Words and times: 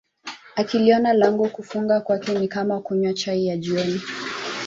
akiliona 0.55 1.13
lango 1.13 1.47
kufunga 1.49 2.01
kwake 2.01 2.39
ni 2.39 2.47
kama 2.47 2.81
kunywa 2.81 3.13
chai 3.13 3.45
ya 3.47 3.57
jioni 3.57 4.01